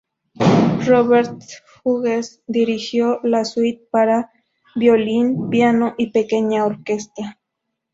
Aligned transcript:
Robert 0.87 1.37
Hughes 1.83 2.41
dirigió 2.47 3.19
la 3.21 3.45
Suite 3.45 3.87
para 3.91 4.31
violín, 4.73 5.51
piano 5.51 5.93
y 5.95 6.09
pequeña 6.09 6.65
orquesta. 6.65 7.37